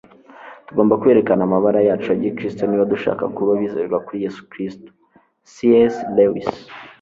[0.67, 4.89] tugomba kwerekana amabara yacu ya gikristo niba dushaka kuba abizerwa kuri yesu kristo-
[5.51, 5.53] c
[5.93, 6.47] s lewis